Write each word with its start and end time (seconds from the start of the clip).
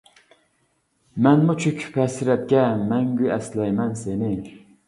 مەنمۇ 1.27 1.55
چۆكۈپ 1.65 2.01
ھەسرەتكە، 2.03 2.65
مەڭگۈ 2.93 3.33
ئەسلەيمەن 3.37 3.97
سېنى. 4.05 4.35